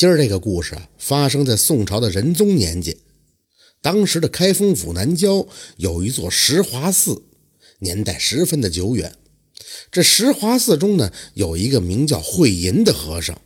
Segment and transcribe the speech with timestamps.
[0.00, 2.96] 今儿这个故事，发生在宋朝的仁宗年间。
[3.82, 7.24] 当时的开封府南郊有一座石华寺，
[7.80, 9.14] 年代十分的久远。
[9.92, 13.42] 这石华寺中呢，有一个名叫慧银的和尚。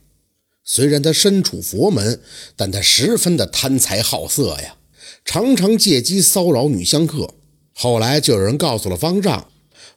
[0.62, 2.20] 虽然他身处佛门，
[2.54, 4.76] 但他十分的贪财好色呀，
[5.24, 7.34] 常常借机骚扰女香客。
[7.72, 9.48] 后来就有人告诉了方丈，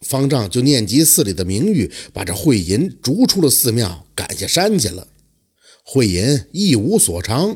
[0.02, 5.10] 方丈就念及寺里的名誉，把这慧银逐出了寺庙，赶下山去了。
[5.90, 7.56] 慧银一无所长，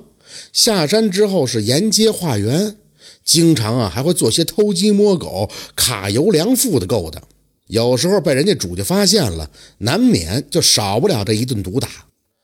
[0.53, 2.77] 下山之后是沿街化缘，
[3.25, 7.21] 经常啊还会做些偷鸡摸狗、卡油粮赋的勾当。
[7.67, 11.89] 有时候被人家主家发现了，难免就少不了这一顿毒打。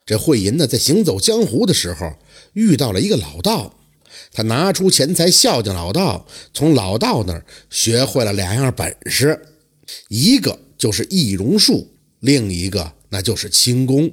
[0.06, 2.14] 这慧银呢，在行走江湖的时候
[2.52, 3.74] 遇到了一个老道，
[4.34, 9.40] 他拿出钱财孝敬老道，从老道那儿学会了两样本事，
[10.10, 11.88] 一个就是易容术，
[12.20, 14.12] 另一个那就是轻功。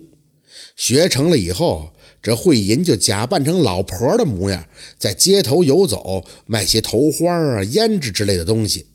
[0.76, 1.92] 学成了以后，
[2.22, 4.66] 这慧银就假扮成老婆的模样，
[4.98, 8.86] 在街头游走，卖些头花啊、胭脂之类的东西，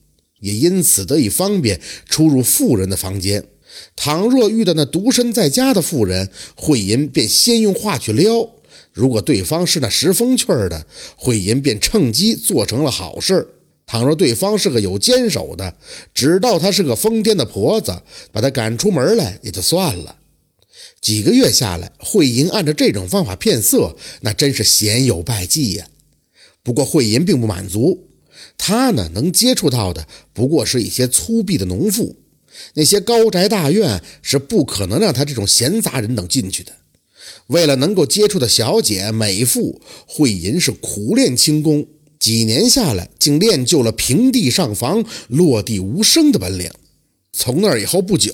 [0.42, 3.46] 也因此得以方便出入富人的房间。
[3.96, 8.50] 倘若遇到那独身在家的妇人，慧银便先用话去撩；
[8.92, 13.36] 如果对方是那识风趣的，慧银便趁机做成了好事；
[13.86, 15.76] 倘若对方是个有坚守的，
[16.14, 18.02] 知道她是个疯癫的婆子，
[18.32, 20.16] 把她赶出门来也就算了。
[21.02, 25.88] 几个月下来，慧银按照这种方法骗色，那真是鲜有败绩呀。
[26.62, 28.08] 不过慧银并不满足，
[28.58, 32.18] 他呢能接触到的不过是一些粗鄙的农妇，
[32.74, 36.74] 那些高宅大院是不可能让他这种闲杂人等进去的。
[37.48, 41.88] 为了能够接触的小姐美妇，慧银是苦练轻功，
[42.20, 46.70] 几年下来，竟练就了平地上房、落地无声的本领。
[47.32, 48.34] 从那以后不久，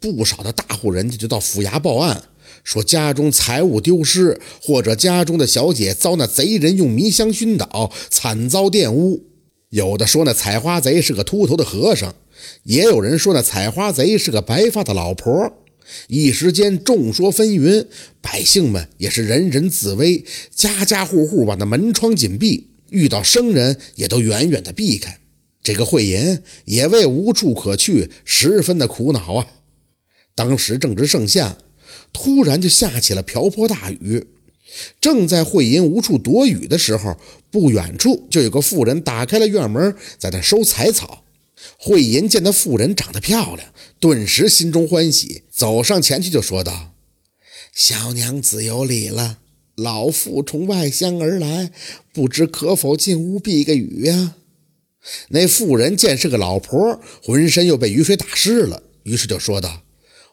[0.00, 2.24] 不少的大户人家就到府衙报案，
[2.64, 9.24] 说家中财物丢失，或者家中的小姐遭那贼人用迷香熏倒，惨遭玷污。
[9.70, 12.14] 有的说那采花贼是个秃头的和尚，
[12.62, 15.52] 也有人说那采花贼是个白发的老婆。
[16.08, 17.86] 一时间众说纷纭，
[18.22, 20.24] 百姓们也是人人自危，
[20.54, 25.18] 家家户户把那门窗紧闭，遇到生人也都远远的避开。
[25.64, 29.46] 这个慧银也为无处可去，十分的苦恼啊。
[30.36, 31.56] 当时正值盛夏，
[32.12, 34.26] 突然就下起了瓢泼大雨。
[35.00, 37.16] 正在慧银无处躲雨的时候，
[37.50, 41.24] 不远处就有个妇人打开了院门，在那收柴草。
[41.78, 46.92] 慧银见那妇人长得漂亮，顿时心中欢喜，走上前去就说道
[47.74, 49.38] ：“小娘子有礼了，
[49.76, 51.70] 老妇从外乡而来，
[52.12, 54.34] 不知可否进屋避个雨呀？”
[55.28, 59.82] 那妇人见是个老婆，浑身又被雨水打湿了，于是就说道：“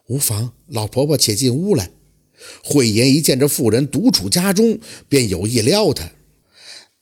[0.07, 1.91] 无妨，老婆婆且进屋来。”
[2.63, 6.11] 慧银一见这妇人独处家中，便有意撩她。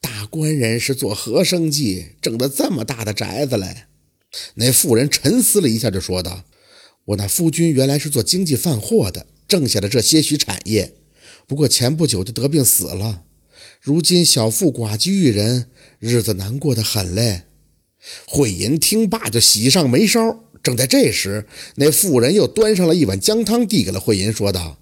[0.02, 3.88] 大官人是做何生计，挣得这么大的宅子来？
[4.56, 6.44] 那妇人沉思了一下，就说道
[7.06, 10.96] ：“我那夫君原来是做经济贩货的，挣下了这些许产业，
[11.48, 13.24] 不过前不久就得病死了。
[13.82, 15.70] 如今小妇寡居一人，
[16.00, 17.44] 日子难过的很嘞。”
[18.28, 20.44] 慧银听罢，就喜上眉梢。
[20.62, 24.78] 正在这时，那妇人又端上了一碗姜汤，递给了慧银，说道：“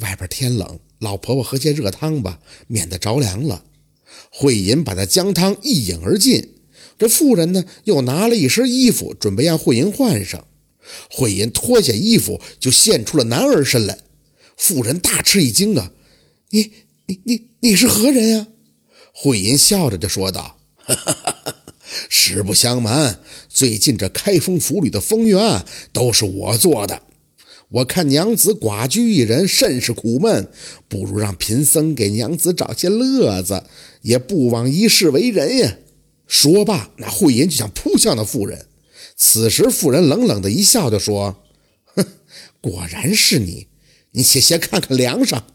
[0.00, 3.64] 外边天冷，老婆婆喝些热汤吧，免得着凉了。”
[4.30, 6.56] 慧银把那姜汤一饮而尽。
[6.98, 10.46] 这妇人呢，又拿了一身衣服，准备让慧银换上。
[11.10, 13.98] 慧银脱下衣服，就现出了男儿身来。
[14.56, 15.92] 妇人大吃一惊啊
[16.50, 16.72] ！“你、
[17.06, 18.48] 你、你、你是何人呀？”
[19.14, 21.34] 慧银笑着就说道：“哈哈哈哈。”
[22.08, 25.38] 实不相瞒，最近这开封府里的风月
[25.92, 27.02] 都是我做的。
[27.70, 30.48] 我看娘子寡居一人，甚是苦闷，
[30.88, 33.64] 不如让贫僧给娘子找些乐子，
[34.02, 35.76] 也不枉一世为人呀。
[36.26, 38.66] 说罢，那慧银就想扑向那妇人。
[39.16, 41.42] 此时，妇人冷冷的一笑，就说
[41.96, 42.06] ：“哼，
[42.60, 43.66] 果然是你，
[44.12, 45.46] 你且先看看梁上。”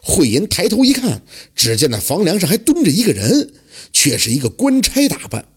[0.00, 1.22] 慧银抬头一看，
[1.54, 3.52] 只见那房梁上还蹲着一个人，
[3.92, 5.48] 却是一个官差打扮。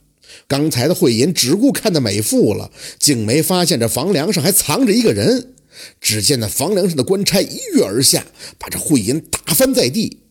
[0.47, 5.53] 刚才的慧银只顾看那美妇了，竟没发现这房梁上还藏着一个人。
[6.01, 8.25] 只见那房梁上的官差一跃而下，
[8.57, 10.21] 把这慧银打翻在地。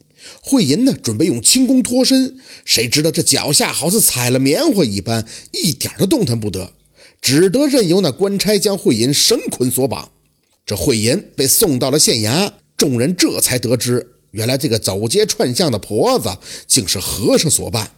[0.42, 6.72] 慧银呢，准备用轻功脱身，谁知道这脚下好似踩了棉花一般，一点都动弹不得，
[7.22, 10.10] 只得任由那官差将慧银绳捆锁绑。
[10.64, 16.36] 这慧银被送到了县衙，众人这才得知，原来这个走街串巷的婆子
[16.66, 17.92] 竟是和尚所扮。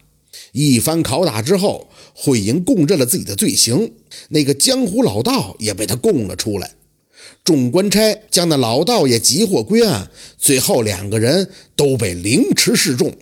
[0.52, 3.92] 一番拷打之后，慧银供认了自己的罪行，
[4.30, 6.72] 那个江湖老道也被他供了出来。
[7.44, 13.14] 众官差将那老道也急获归案，最后两个人都被凌迟示众。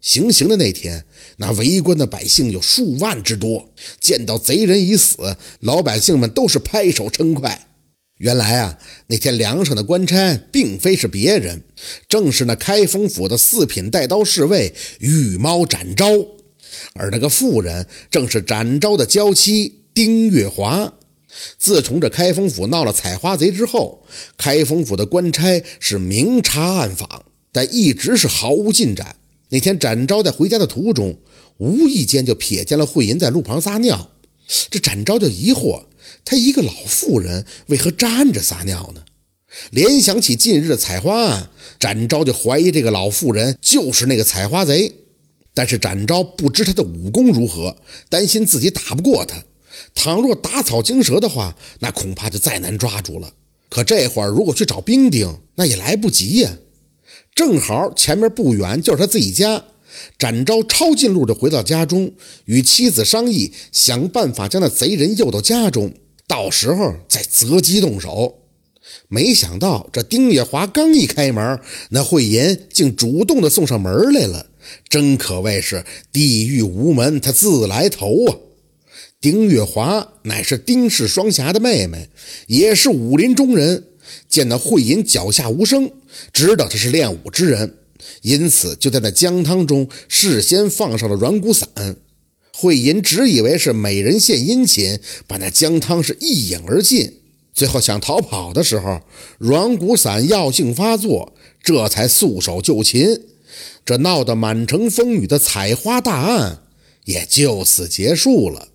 [0.00, 1.06] 行刑的那天，
[1.38, 3.70] 那围观的百姓有数万之多，
[4.00, 7.68] 见到贼人已死，老百姓们都是拍手称快。
[8.18, 8.78] 原来啊，
[9.08, 11.64] 那天梁上的官差并非是别人，
[12.08, 16.06] 正是那开封府的四品带刀侍卫御猫展昭，
[16.94, 20.92] 而那个妇人正是展昭的娇妻丁月华。
[21.58, 24.06] 自从这开封府闹了采花贼之后，
[24.36, 29.16] 开封府的官差是明察暗访，但一直是毫无进展。
[29.48, 31.18] 那天展昭在回家的途中，
[31.58, 34.12] 无意间就瞥见了慧银在路旁撒尿，
[34.70, 35.82] 这展昭就疑惑。
[36.24, 39.02] 他一个老妇人为何站着撒尿呢？
[39.70, 44.92] 联想起近日的采花案，展昭就怀疑这个老妇人就是那个采花贼。
[45.54, 47.76] 但是展昭不知他的武功如何，
[48.08, 49.44] 担心自己打不过他。
[49.94, 53.32] 倘若打草惊蛇的话，那恐怕就再难抓住了。
[53.68, 56.50] 可这会儿如果去找兵丁，那也来不及呀。
[57.34, 59.64] 正好前面不远就是他自己家，
[60.18, 62.12] 展昭抄近路就回到家中，
[62.46, 65.92] 与妻子商议，想办法将那贼人诱到家中。
[66.26, 68.40] 到时候再择机动手。
[69.08, 71.58] 没想到这丁月华刚一开门，
[71.90, 74.46] 那慧银竟主动的送上门来了，
[74.88, 78.36] 真可谓是地狱无门，他自来投啊！
[79.20, 82.10] 丁月华乃是丁氏双侠的妹妹，
[82.46, 83.84] 也是武林中人。
[84.28, 85.90] 见那慧银脚下无声，
[86.30, 87.78] 知道他是练武之人，
[88.20, 91.68] 因此就在那姜汤中事先放上了软骨散。
[92.56, 97.12] 慧银只以为是美人献殷勤，把那姜汤是一饮而尽。
[97.52, 99.00] 最后想逃跑的时候，
[99.38, 103.22] 软骨散药性发作，这才束手就擒。
[103.84, 106.62] 这闹得满城风雨的采花大案
[107.04, 108.68] 也就此结束了。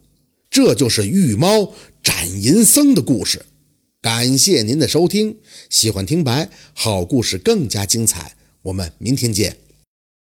[0.50, 1.74] 这就是玉猫
[2.04, 3.46] 斩银僧的故事。
[4.02, 5.38] 感谢您的收听，
[5.70, 8.34] 喜欢听白好故事更加精彩，
[8.64, 9.58] 我们明天见。